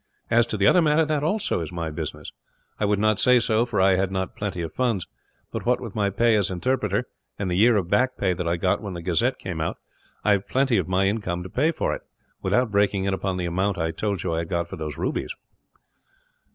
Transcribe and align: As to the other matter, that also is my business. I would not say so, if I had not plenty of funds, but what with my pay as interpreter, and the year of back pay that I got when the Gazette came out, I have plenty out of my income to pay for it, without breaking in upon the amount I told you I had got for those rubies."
As 0.31 0.47
to 0.47 0.57
the 0.57 0.65
other 0.65 0.81
matter, 0.81 1.05
that 1.05 1.21
also 1.23 1.61
is 1.61 1.71
my 1.71 1.91
business. 1.91 2.31
I 2.79 2.85
would 2.85 2.97
not 2.97 3.19
say 3.19 3.37
so, 3.39 3.61
if 3.61 3.71
I 3.75 3.97
had 3.97 4.11
not 4.11 4.35
plenty 4.35 4.63
of 4.63 4.73
funds, 4.73 5.05
but 5.51 5.63
what 5.63 5.79
with 5.79 5.93
my 5.95 6.09
pay 6.09 6.35
as 6.37 6.49
interpreter, 6.49 7.03
and 7.37 7.51
the 7.51 7.55
year 7.55 7.77
of 7.77 7.87
back 7.87 8.17
pay 8.17 8.33
that 8.33 8.47
I 8.47 8.57
got 8.57 8.81
when 8.81 8.93
the 8.95 9.03
Gazette 9.03 9.37
came 9.37 9.61
out, 9.61 9.77
I 10.23 10.31
have 10.31 10.47
plenty 10.47 10.77
out 10.77 10.81
of 10.81 10.87
my 10.89 11.05
income 11.05 11.43
to 11.43 11.51
pay 11.51 11.69
for 11.69 11.93
it, 11.93 12.01
without 12.41 12.71
breaking 12.71 13.05
in 13.05 13.13
upon 13.13 13.37
the 13.37 13.45
amount 13.45 13.77
I 13.77 13.91
told 13.91 14.23
you 14.23 14.33
I 14.33 14.39
had 14.39 14.49
got 14.49 14.67
for 14.67 14.75
those 14.75 14.97
rubies." 14.97 15.35